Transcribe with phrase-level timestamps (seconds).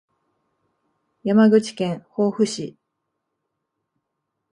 [1.23, 2.75] 山口県防府市